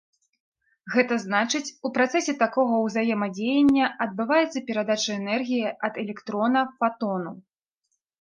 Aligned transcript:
Гэта 0.93 1.15
значыць, 1.23 1.67
у 1.89 1.89
працэсе 1.97 2.33
такога 2.43 2.79
ўзаемадзеяння 2.85 3.85
адбываецца 4.05 4.63
перадача 4.69 5.11
энергіі 5.19 5.69
ад 5.89 5.93
электрона 6.05 6.65
фатону. 6.81 7.31